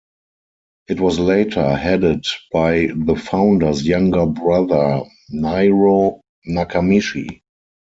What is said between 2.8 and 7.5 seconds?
the founder's younger brother Niro Nakamichi.